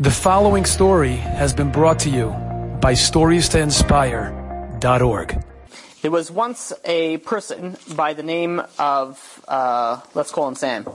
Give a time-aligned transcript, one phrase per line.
[0.00, 2.28] The following story has been brought to you
[2.80, 5.44] by StoriesToInspire.org.
[6.02, 10.86] There was once a person by the name of, uh, let's call him Sam.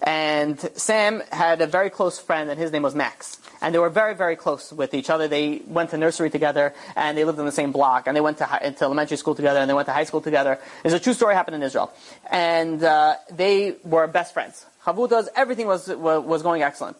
[0.00, 3.40] And Sam had a very close friend, and his name was Max.
[3.60, 5.26] And they were very, very close with each other.
[5.26, 8.38] They went to nursery together, and they lived in the same block, and they went
[8.38, 10.60] to, to elementary school together, and they went to high school together.
[10.84, 11.92] There's a true story happened in Israel.
[12.30, 14.66] And uh, they were best friends.
[14.84, 16.96] Chavutas, everything was, was going excellent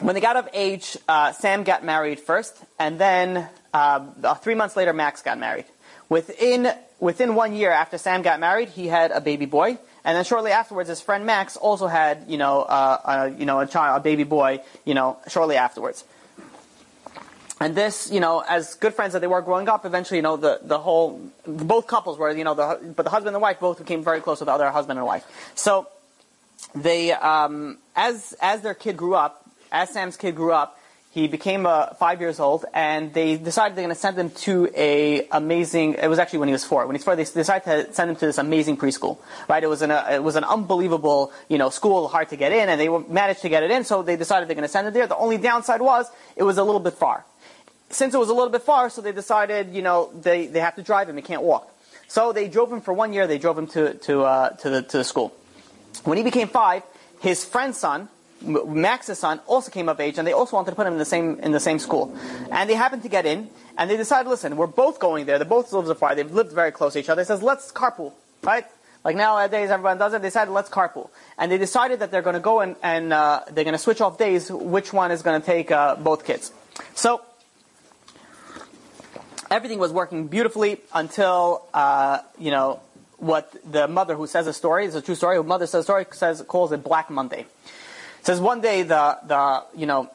[0.00, 4.76] when they got of age, uh, Sam got married first, and then uh, three months
[4.76, 5.66] later, Max got married.
[6.08, 10.24] Within within one year after Sam got married, he had a baby boy, and then
[10.24, 14.00] shortly afterwards, his friend Max also had you know uh, a, you know a child,
[14.00, 16.04] a baby boy, you know shortly afterwards.
[17.60, 20.36] And this, you know, as good friends that they were growing up, eventually, you know,
[20.36, 23.78] the, the whole, both couples were, you know, the, but the husband and wife both
[23.78, 25.24] became very close with the other husband and wife.
[25.54, 25.86] So,
[26.74, 29.41] they, um, as, as their kid grew up,
[29.72, 30.78] as Sam's kid grew up,
[31.10, 34.70] he became uh, five years old, and they decided they're going to send him to
[34.74, 35.94] a amazing.
[35.94, 36.86] It was actually when he was four.
[36.86, 39.18] When he's four, they decided to send him to this amazing preschool.
[39.46, 39.62] Right?
[39.62, 42.70] It was an uh, it was an unbelievable you know school, hard to get in,
[42.70, 43.84] and they managed to get it in.
[43.84, 45.06] So they decided they're going to send him there.
[45.06, 47.26] The only downside was it was a little bit far.
[47.90, 50.76] Since it was a little bit far, so they decided you know they, they have
[50.76, 51.16] to drive him.
[51.16, 51.68] He can't walk.
[52.08, 53.26] So they drove him for one year.
[53.26, 55.34] They drove him to to uh, to the to the school.
[56.04, 56.84] When he became five,
[57.20, 58.08] his friend's son
[58.42, 61.04] Max's son also came of age, and they also wanted to put him in the
[61.04, 62.16] same in the same school.
[62.50, 65.38] And they happened to get in, and they decided, listen, we're both going there.
[65.38, 66.14] They both live far.
[66.14, 67.22] They've lived very close to each other.
[67.22, 68.66] They says, let's carpool, right?
[69.04, 70.22] Like nowadays, everyone does it.
[70.22, 73.42] They decided, let's carpool, and they decided that they're going to go and, and uh,
[73.50, 74.50] they're going to switch off days.
[74.50, 76.52] Which one is going to take uh, both kids?
[76.94, 77.20] So
[79.50, 82.80] everything was working beautifully until uh, you know
[83.18, 85.36] what the mother who says the story is a true story.
[85.36, 87.46] Who mother says the story says calls it Black Monday.
[88.22, 90.10] Says one day the, the, you know,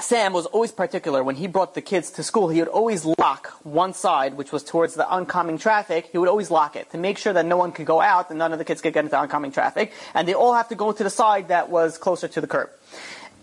[0.00, 1.24] Sam was always particular.
[1.24, 4.62] When he brought the kids to school, he would always lock one side, which was
[4.62, 6.08] towards the oncoming traffic.
[6.12, 8.38] He would always lock it to make sure that no one could go out and
[8.38, 9.92] none of the kids could get into oncoming traffic.
[10.14, 12.70] And they all have to go to the side that was closer to the curb.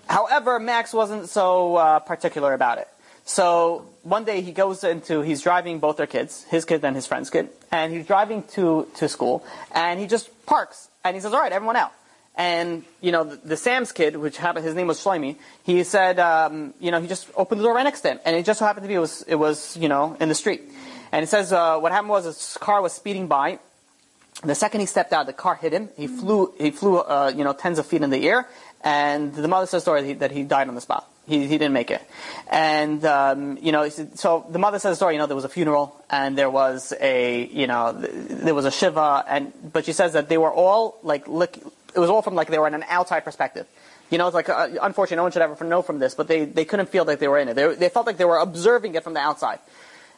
[0.08, 2.88] However, Max wasn't so uh, particular about it.
[3.26, 7.08] So one day he goes into, he's driving both their kids, his kid and his
[7.08, 11.34] friend's kid, and he's driving to, to school, and he just parks, and he says,
[11.34, 11.92] alright, everyone out.
[12.38, 16.20] And, you know, the, the, Sam's kid, which happened, his name was Shlomi, he said,
[16.20, 18.20] um, you know, he just opened the door right next to him.
[18.26, 20.36] And it just so happened to be, it was, it was you know, in the
[20.36, 20.64] street.
[21.14, 23.60] And it says, uh, what happened was his car was speeding by.
[24.44, 25.90] The second he stepped out, the car hit him.
[25.96, 28.48] He flew, he flew, uh, you know, tens of feet in the air.
[28.84, 31.10] And the mother says the story that he, that he died on the spot.
[31.26, 32.04] He, he didn't make it.
[32.52, 35.50] And, um, you know, so the mother says the story, you know, there was a
[35.50, 40.14] funeral and there was a, you know, there was a shiva and, but she says
[40.14, 41.60] that they were all like lick,
[41.96, 43.66] it was all from like they were in an outside perspective.
[44.10, 46.46] You know, it's like, uh, unfortunately, no one should ever know from this, but they,
[46.46, 47.56] they couldn't feel like they were in it.
[47.56, 49.60] They, they felt like they were observing it from the outside.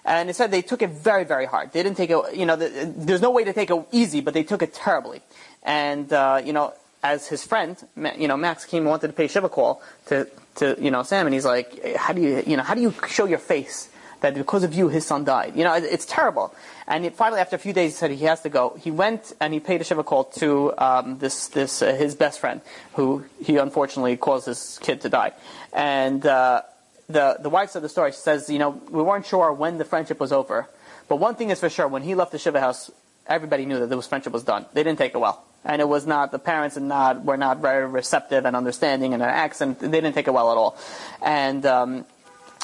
[0.04, 1.74] And said they took it very, very hard.
[1.74, 4.34] They didn't take it, you know, the, there's no way to take it easy, but
[4.34, 5.22] they took it terribly.
[5.64, 6.74] And, uh, you know,
[7.04, 7.78] as his friend,
[8.18, 11.34] you know, Max came wanted to pay Shiva call to, to, you know, Sam, and
[11.34, 13.90] he's like, how do you, you know, how do you show your face
[14.22, 15.56] that because of you his son died?
[15.56, 16.54] You know, it's terrible.
[16.88, 18.78] And he, finally, after a few days, he said he has to go.
[18.82, 22.40] He went and he paid a shiva call to um, this, this uh, his best
[22.40, 22.62] friend,
[22.94, 25.34] who he unfortunately caused his kid to die.
[25.74, 26.62] And uh,
[27.10, 28.12] the the wife said the story.
[28.12, 30.68] She says, you know, we weren't sure when the friendship was over,
[31.08, 32.92] but one thing is for sure: when he left the shiva house,
[33.26, 34.66] everybody knew that this friendship was done.
[34.74, 37.58] They didn't take it well, and it was not the parents and not were not
[37.58, 39.80] very receptive and understanding and an accent.
[39.80, 40.78] They didn't take it well at all.
[41.22, 42.06] And um,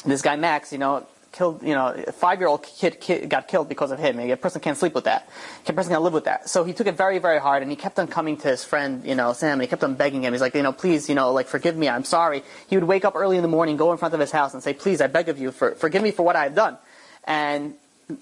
[0.04, 3.90] this guy Max, you know, killed, you know, a five-year-old kid, kid, got killed because
[3.90, 4.18] of him.
[4.20, 5.28] A person can't sleep with that.
[5.66, 6.48] A person can't live with that.
[6.48, 9.04] So he took it very, very hard, and he kept on coming to his friend,
[9.04, 10.32] you know, Sam, and he kept on begging him.
[10.32, 12.42] He's like, you know, please, you know, like, forgive me, I'm sorry.
[12.68, 14.62] He would wake up early in the morning, go in front of his house, and
[14.62, 16.78] say, please, I beg of you, for, forgive me for what I have done.
[17.24, 17.74] And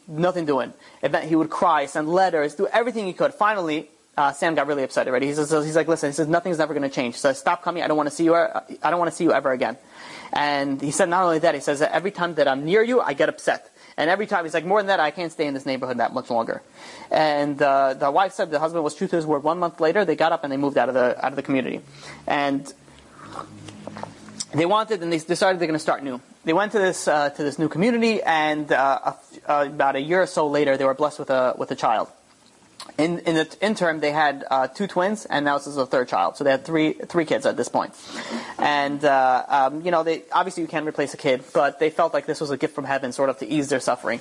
[0.08, 0.72] nothing doing.
[1.24, 3.34] He would cry, send letters, do everything he could.
[3.34, 5.26] Finally, uh, Sam got really upset already.
[5.26, 7.16] He says, he's like, listen, he says, nothing's never going to change.
[7.16, 7.82] Says, stop coming.
[7.82, 8.34] I don't want to see you.
[8.34, 9.76] I don't want to see you ever again.
[10.32, 13.00] And he said, not only that, he says that every time that I'm near you,
[13.00, 13.70] I get upset.
[13.96, 16.14] And every time he's like, more than that, I can't stay in this neighborhood that
[16.14, 16.62] much longer.
[17.11, 19.43] And uh, the wife said the husband was true to his word.
[19.43, 21.43] One month later, they got up and they moved out of the out of the
[21.43, 21.81] community,
[22.26, 22.73] and
[24.55, 26.20] they wanted and they decided they're going to start new.
[26.44, 29.12] They went to this uh, to this new community, and uh,
[29.46, 32.08] uh, about a year or so later, they were blessed with a with a child.
[32.99, 36.08] In, in the interim, they had uh, two twins, and now this is a third
[36.08, 36.37] child.
[36.37, 37.94] So they had three three kids at this point.
[38.58, 42.12] And uh, um, you know, they obviously you can't replace a kid, but they felt
[42.12, 44.20] like this was a gift from heaven, sort of to ease their suffering.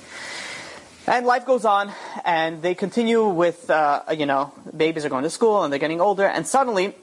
[1.06, 1.92] And life goes on,
[2.24, 6.00] and they continue with uh, you know, babies are going to school and they're getting
[6.00, 6.94] older, and suddenly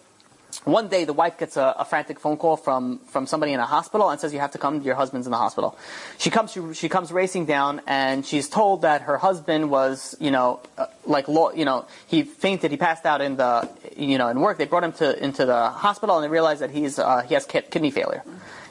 [0.65, 3.65] One day, the wife gets a, a, frantic phone call from, from somebody in a
[3.65, 4.81] hospital and says, "You have to come.
[4.81, 5.77] Your husband's in the hospital."
[6.17, 6.51] She comes.
[6.51, 10.87] She, she comes racing down, and she's told that her husband was, you know, uh,
[11.05, 12.71] like, you know, he fainted.
[12.71, 14.57] He passed out in the, you know, in work.
[14.57, 17.45] They brought him to into the hospital, and they realized that he's uh, he has
[17.45, 18.23] kidney failure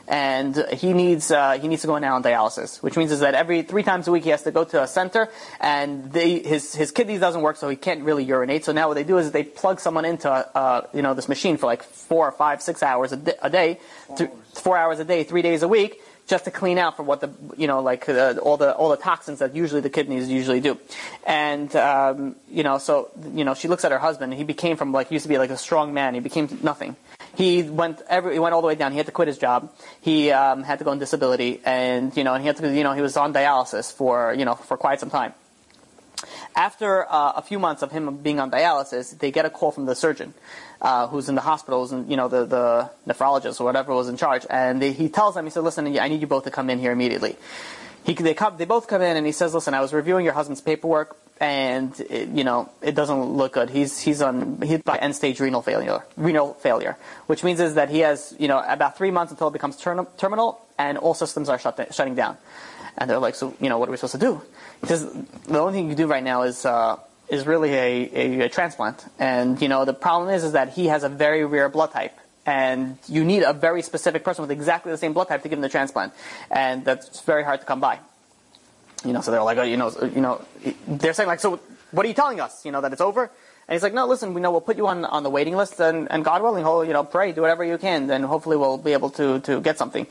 [0.08, 3.34] and he needs uh, he needs to go now on dialysis, which means is that
[3.34, 5.28] every three times a week he has to go to a center,
[5.60, 8.64] and they, his his kidneys doesn't work, so he can't really urinate.
[8.64, 11.58] So now what they do is they plug someone into uh, you know this machine
[11.58, 14.60] for like four or five six hours a, di- a day, four, th- hours.
[14.60, 16.00] four hours a day, three days a week.
[16.26, 18.98] Just to clean out for what the you know like uh, all the all the
[18.98, 20.78] toxins that usually the kidneys usually do,
[21.26, 24.32] and um, you know so you know she looks at her husband.
[24.32, 26.12] And he became from like used to be like a strong man.
[26.12, 26.96] He became nothing
[27.38, 28.90] he went every, he went all the way down.
[28.90, 29.72] He had to quit his job.
[30.00, 32.82] He um, had to go on disability, and you know, and he had to, you
[32.82, 35.34] know, he was on dialysis for you know for quite some time.
[36.56, 39.86] After uh, a few months of him being on dialysis, they get a call from
[39.86, 40.34] the surgeon,
[40.82, 44.16] uh, who's in the hospitals, and you know the, the nephrologist or whatever was in
[44.16, 46.68] charge, and they, he tells them, he said, "Listen, I need you both to come
[46.70, 47.36] in here immediately."
[48.04, 50.34] He, they, come, they both come in, and he says, "Listen, I was reviewing your
[50.34, 53.70] husband's paperwork and it, you know it doesn't look good.
[53.70, 56.96] He's he's on he's by end stage renal failure, renal failure,
[57.26, 60.06] which means is that he has you know about three months until it becomes ter-
[60.16, 62.36] terminal, and all systems are shut shutting down.
[62.96, 64.42] And they're like, so you know what are we supposed to do?
[64.80, 66.64] Because the only thing you can do right now is.
[66.64, 66.98] Uh,
[67.28, 70.86] is really a, a, a transplant, and you know the problem is is that he
[70.86, 72.18] has a very rare blood type,
[72.48, 75.58] and you need a very specific person with exactly the same blood type to give
[75.58, 76.14] him the transplant,
[76.50, 77.98] and that's very hard to come by.
[79.04, 80.40] You know, so they're like, oh, you know, you know,
[80.86, 81.60] they're saying like, so
[81.90, 82.64] what are you telling us?
[82.64, 83.24] You know, that it's over?
[83.24, 85.78] And he's like, no, listen, we know we'll put you on, on the waiting list
[85.78, 88.94] and, and God willing, you know, pray, do whatever you can, then hopefully we'll be
[88.94, 90.06] able to, to get something.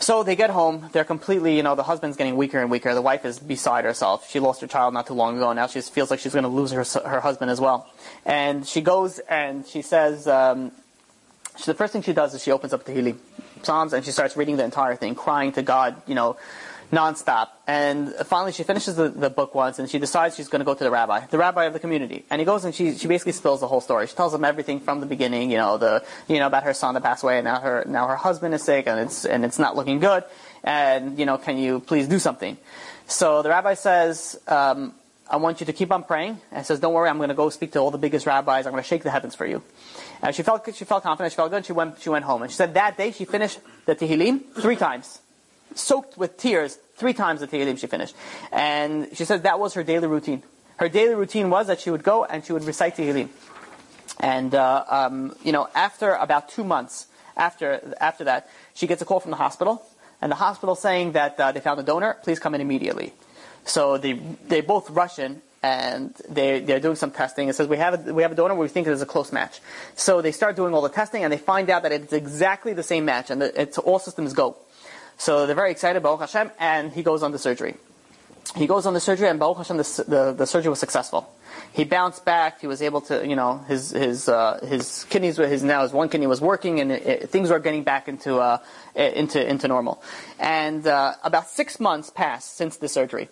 [0.00, 3.00] So they get home, they're completely, you know, the husband's getting weaker and weaker, the
[3.00, 4.28] wife is beside herself.
[4.28, 6.42] She lost her child not too long ago, and now she feels like she's going
[6.42, 7.88] to lose her, her husband as well.
[8.26, 10.72] And she goes and she says, um,
[11.56, 13.18] she, the first thing she does is she opens up the Tehillim
[13.62, 16.36] Psalms and she starts reading the entire thing, crying to God, you know,
[16.92, 17.48] nonstop.
[17.66, 20.74] And finally, she finishes the, the book once, and she decides she's going to go
[20.74, 22.24] to the rabbi, the rabbi of the community.
[22.30, 24.06] And he goes and she, she basically spills the whole story.
[24.06, 26.94] She tells him everything from the beginning, you know, the you know about her son
[26.94, 29.58] that passed away, and now her now her husband is sick, and it's and it's
[29.58, 30.24] not looking good.
[30.62, 32.56] And you know, can you please do something?
[33.06, 34.38] So the rabbi says.
[34.46, 34.94] Um,
[35.30, 36.42] I want you to keep on praying.
[36.50, 38.66] And says, "Don't worry, I'm going to go speak to all the biggest rabbis.
[38.66, 39.62] I'm going to shake the heavens for you."
[40.22, 41.32] And she felt she felt confident.
[41.32, 41.66] She felt good.
[41.66, 44.76] She went she went home, and she said that day she finished the Tehillim three
[44.76, 45.20] times,
[45.74, 48.14] soaked with tears Three times the Tehillim she finished.
[48.52, 50.44] And she said that was her daily routine.
[50.76, 53.28] Her daily routine was that she would go and she would recite Tehillim.
[54.20, 59.04] And, uh, um, you know, after about two months after, after that, she gets a
[59.04, 59.84] call from the hospital.
[60.20, 63.12] And the hospital saying that uh, they found a donor, please come in immediately.
[63.64, 67.48] So they, they both rush in and they, they're doing some testing.
[67.48, 69.32] It says we have a, we have a donor we think it is a close
[69.32, 69.60] match.
[69.94, 72.82] So they start doing all the testing and they find out that it's exactly the
[72.82, 74.56] same match and it's all systems go.
[75.18, 77.76] So they're very excited, Baruch Hashem, and he goes on the surgery.
[78.56, 81.30] He goes on the surgery, and Baruch Hashem, the, the, the surgery was successful.
[81.72, 82.60] He bounced back.
[82.60, 85.92] He was able to, you know, his his uh, his kidneys were his now his
[85.92, 88.58] one kidney was working, and it, it, things were getting back into uh,
[88.94, 90.02] into into normal.
[90.38, 93.28] And uh, about six months passed since the surgery.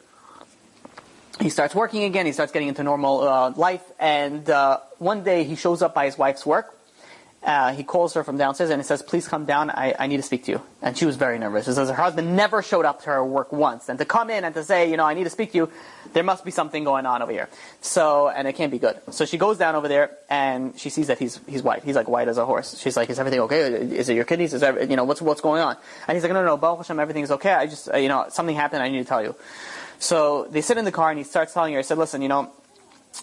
[1.38, 2.26] He starts working again.
[2.26, 6.06] He starts getting into normal uh, life, and uh, one day he shows up by
[6.06, 6.74] his wife's work
[7.42, 10.18] uh, he calls her from downstairs and he says, please come down, I, I need
[10.18, 10.62] to speak to you.
[10.82, 11.64] And she was very nervous.
[11.64, 13.88] She says her husband never showed up to her work once.
[13.88, 15.70] And to come in and to say, you know, I need to speak to you,
[16.12, 17.49] there must be something going on over here.
[17.80, 19.00] So, and it can't be good.
[19.10, 21.82] So she goes down over there and she sees that he's, he's white.
[21.82, 22.78] He's like white as a horse.
[22.78, 23.72] She's like, is everything okay?
[23.72, 24.52] Is it your kidneys?
[24.52, 25.76] Is that, you know, what's, what's going on?
[26.08, 27.52] And he's like, no, no, no, Baruch Hashem, everything's okay.
[27.52, 29.34] I just, uh, you know, something happened, I need to tell you.
[30.00, 32.28] So they sit in the car and he starts telling her, he said, listen, you
[32.28, 32.50] know,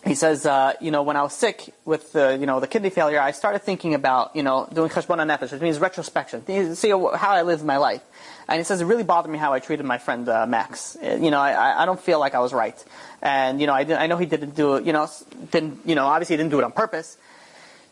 [0.06, 2.92] he says, uh, you know, when I was sick with the, you know, the kidney
[2.92, 7.32] failure, I started thinking about, you know, doing cheshbon nefesh, which means retrospection, see how
[7.32, 8.04] I lived my life.
[8.48, 10.96] And he says, it really bothered me how I treated my friend uh, Max.
[10.96, 12.82] Uh, you know, I, I don't feel like I was right.
[13.22, 15.10] And, you know, I, didn't, I know he didn't do it, you know,
[15.52, 17.18] didn't, you know, obviously he didn't do it on purpose.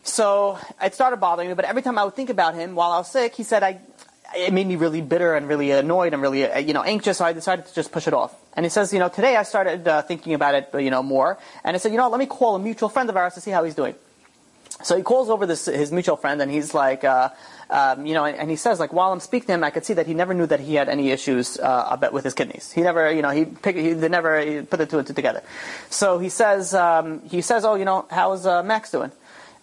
[0.04, 2.98] So it started bothering me, but every time I would think about him while I
[2.98, 3.80] was sick, he said, I,
[4.36, 7.24] it made me really bitter and really annoyed and really, uh, you know, anxious, so
[7.24, 8.34] I decided to just push it off.
[8.54, 11.38] And he says, you know, today I started uh, thinking about it, you know, more.
[11.64, 13.50] And I said, you know, let me call a mutual friend of ours to see
[13.50, 13.94] how he's doing.
[14.82, 17.30] So he calls over this his mutual friend, and he's like, uh,
[17.70, 19.86] um, you know, and, and, he says, like, while I'm speaking to him, I could
[19.86, 22.72] see that he never knew that he had any issues uh, with his kidneys.
[22.72, 25.42] He never, you know, he pick, he never put the two and two together.
[25.88, 29.12] So he says, um, he says, oh, you know, how's uh, Max doing?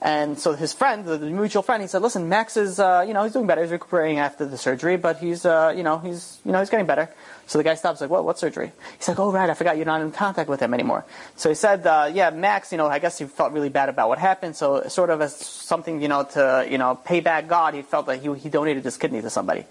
[0.05, 3.13] And so his friend, the, the mutual friend, he said, "Listen, Max is, uh, you
[3.13, 3.62] know, he's doing better.
[3.62, 6.86] He's recuperating after the surgery, but he's, uh, you know, he's, you know, he's getting
[6.86, 7.07] better."
[7.48, 8.25] So the guy stops, like, "What?
[8.25, 11.05] What surgery?" He's like, "Oh, right, I forgot you're not in contact with him anymore."
[11.38, 14.10] So he said, uh, "Yeah, Max, you know, I guess he felt really bad about
[14.10, 14.57] what happened.
[14.57, 18.05] So sort of as something, you know, to, you know, pay back God, he felt
[18.07, 19.63] that he, he donated his kidney to somebody."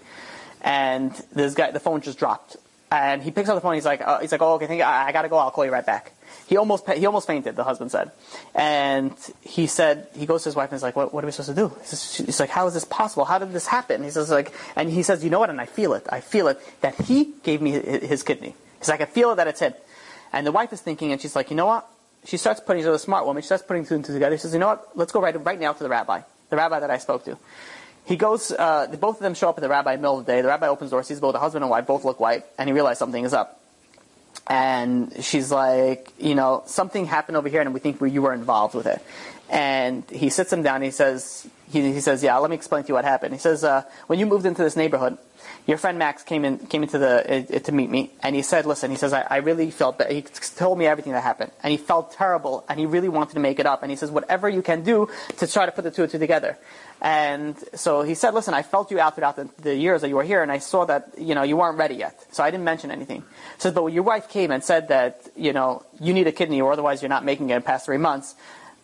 [0.61, 2.57] And this guy, the phone just dropped,
[2.89, 3.75] and he picks up the phone.
[3.75, 5.37] He's like, uh, "He's like, oh, okay, I, I gotta go.
[5.37, 6.13] I'll call you right back."
[6.47, 7.55] He almost he almost fainted.
[7.55, 8.11] The husband said,
[8.53, 11.31] and he said he goes to his wife and he's like, "What, what are we
[11.31, 11.73] supposed to do?"
[12.25, 13.25] He's like, "How is this possible?
[13.25, 15.65] How did this happen?" He says like, and he says, "You know what?" And I
[15.65, 16.05] feel it.
[16.09, 18.55] I feel it that he gave me his kidney.
[18.79, 19.73] He's like, "I feel it that it's him."
[20.33, 21.87] And the wife is thinking, and she's like, "You know what?"
[22.25, 22.83] She starts putting.
[22.83, 23.41] She's a smart woman.
[23.41, 24.35] She starts putting two and two together.
[24.35, 24.89] She says, "You know what?
[24.95, 27.37] Let's go right right now to the rabbi, the rabbi that I spoke to."
[28.05, 28.51] He goes.
[28.51, 30.41] Uh, both of them show up at the rabbi in the middle of the day.
[30.41, 32.67] The rabbi opens the door, sees both the husband and wife both look white, and
[32.67, 33.62] he realizes something is up
[34.47, 38.75] and she's like, you know, something happened over here, and we think you were involved
[38.75, 39.01] with it.
[39.49, 40.75] And he sits him down.
[40.75, 43.33] And he says, he, he, says, yeah, let me explain to you what happened.
[43.33, 45.17] He says, uh, when you moved into this neighborhood,
[45.65, 48.65] your friend Max came in, came into the uh, to meet me, and he said,
[48.65, 50.11] listen, he says, I, I really felt bad.
[50.11, 53.39] He told me everything that happened, and he felt terrible, and he really wanted to
[53.39, 53.83] make it up.
[53.83, 56.19] And he says, whatever you can do to try to put the two and two
[56.19, 56.57] together.
[57.01, 60.15] And so he said, listen, I felt you out throughout the, the, years that you
[60.15, 62.25] were here, and I saw that, you know, you weren't ready yet.
[62.31, 63.23] So I didn't mention anything.
[63.57, 66.71] Says, but your wife came and said that, you know, you need a kidney or
[66.71, 68.35] otherwise you're not making it past three months,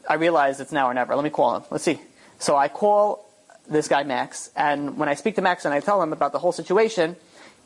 [0.10, 1.16] I realized it's now or never.
[1.16, 1.64] Let me call him.
[1.70, 2.02] Let's see.
[2.40, 3.29] So I call
[3.70, 6.40] this guy Max, and when I speak to Max and I tell him about the
[6.40, 7.16] whole situation,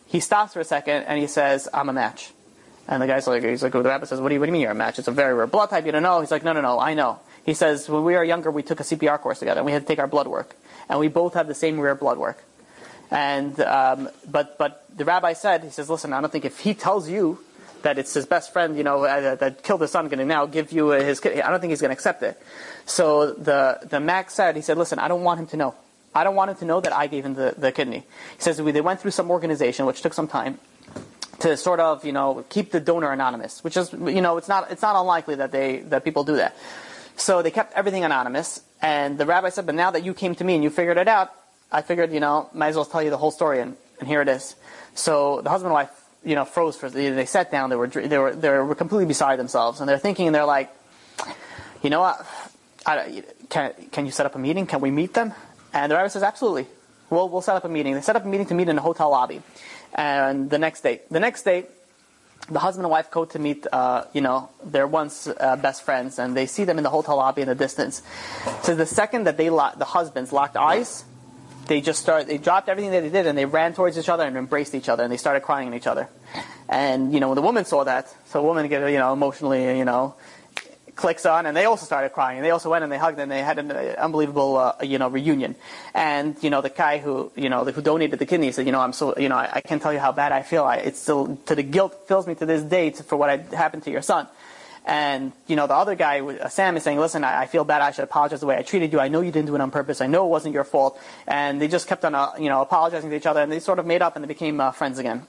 [0.07, 2.31] he stops for a second and he says, I'm a match.
[2.87, 4.53] And the guy's like, he's like, the rabbi says, what do, you, what do you
[4.53, 4.99] mean you're a match?
[4.99, 6.19] It's a very rare blood type, you don't know.
[6.19, 7.19] He's like, no, no, no, I know.
[7.45, 9.81] He says, when we were younger, we took a CPR course together, and we had
[9.81, 10.55] to take our blood work,
[10.89, 12.43] and we both have the same rare blood work.
[13.11, 16.73] And um, but but the rabbi said, he says, listen, I don't think if he
[16.73, 17.39] tells you
[17.83, 20.45] that it's his best friend, you know, uh, that killed his son, going to now
[20.45, 22.41] give you his kid, I don't think he's going to accept it.
[22.85, 25.75] So the the Max said, he said, listen, I don't want him to know.
[26.15, 28.05] I don't want him to know that I gave him the, the kidney.
[28.35, 30.59] He says we, they went through some organization, which took some time,
[31.39, 34.71] to sort of, you know, keep the donor anonymous, which is, you know, it's not,
[34.71, 36.55] it's not unlikely that they, that people do that.
[37.15, 38.61] So they kept everything anonymous.
[38.81, 41.07] And the rabbi said, but now that you came to me and you figured it
[41.07, 41.31] out,
[41.71, 44.21] I figured, you know, might as well tell you the whole story, and, and here
[44.21, 44.55] it is.
[44.93, 45.89] So the husband and wife,
[46.23, 49.39] you know, froze for, they, sat down, they were, they were, they were completely beside
[49.39, 50.69] themselves, and they're thinking, and they're like,
[51.81, 52.25] you know what,
[52.85, 54.67] I, can, can you set up a meeting?
[54.67, 55.33] Can we meet them?
[55.73, 56.67] And the rabbi says, absolutely.
[57.09, 57.93] We'll, we'll set up a meeting.
[57.93, 59.41] They set up a meeting to meet in a hotel lobby.
[59.93, 61.65] And the next day, the next day,
[62.49, 66.19] the husband and wife go to meet, uh, you know, their once uh, best friends,
[66.19, 68.01] and they see them in the hotel lobby in the distance.
[68.63, 71.05] So the second that they, the husbands locked eyes,
[71.67, 74.23] they just start, they dropped everything that they did, and they ran towards each other
[74.23, 76.09] and embraced each other, and they started crying at each other.
[76.67, 79.77] And you know, when the woman saw that, so the woman get, you know, emotionally,
[79.77, 80.15] you know,
[80.95, 82.37] clicks on, and they also started crying.
[82.37, 84.97] And they also went and they hugged, and they had an uh, unbelievable, uh, you
[84.97, 85.55] know, reunion.
[85.93, 88.79] And you know, the guy who, you know, who donated the kidney said, you know,
[88.79, 90.63] I'm so, you know, I, I can't tell you how bad I feel.
[90.63, 93.83] I, it's still to the guilt fills me to this day for what had happened
[93.83, 94.27] to your son.
[94.85, 97.81] And you know, the other guy, uh, Sam, is saying, "Listen, I, I, feel bad.
[97.81, 98.99] I should apologize the way I treated you.
[98.99, 100.01] I know you didn't do it on purpose.
[100.01, 103.09] I know it wasn't your fault." And they just kept on, uh, you know, apologizing
[103.09, 105.25] to each other, and they sort of made up and they became uh, friends again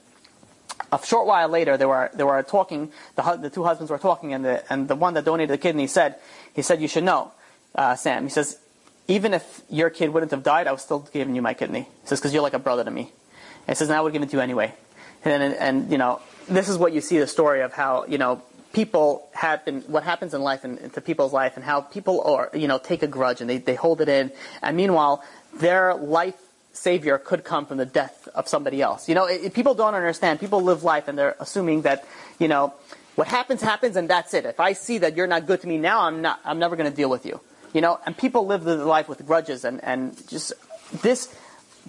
[0.91, 2.91] a short while later, they were they were talking.
[3.15, 5.87] The, the two husbands were talking, and the and the one that donated the kidney
[5.87, 6.15] said,
[6.53, 7.31] he said, "You should know,
[7.73, 8.57] uh, Sam." He says,
[9.07, 12.07] "Even if your kid wouldn't have died, I was still giving you my kidney." He
[12.07, 13.11] says, "Because you're like a brother to me."
[13.67, 14.73] And he says, "And I would give it to you anyway."
[15.23, 18.17] And, and and you know, this is what you see the story of how you
[18.17, 18.41] know
[18.73, 22.67] people happen, what happens in life and to people's life, and how people are you
[22.67, 25.23] know take a grudge and they they hold it in, and meanwhile
[25.53, 26.35] their life
[26.75, 29.07] savior could come from the death of somebody else.
[29.07, 30.39] You know, it, people don't understand.
[30.39, 32.05] People live life and they're assuming that,
[32.39, 32.73] you know,
[33.15, 34.45] what happens happens and that's it.
[34.45, 36.39] If I see that you're not good to me now, I'm not.
[36.43, 37.39] I'm never going to deal with you.
[37.73, 40.53] You know, and people live their life with grudges and and just
[41.01, 41.33] this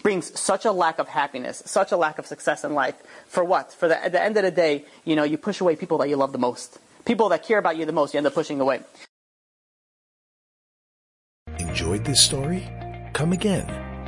[0.03, 2.95] brings such a lack of happiness, such a lack of success in life.
[3.27, 3.73] For what?
[3.73, 6.09] For the, at the end of the day, you know, you push away people that
[6.09, 6.79] you love the most.
[7.05, 8.81] People that care about you the most, you end up pushing away.
[11.59, 12.69] Enjoyed this story?
[13.13, 13.86] Come again.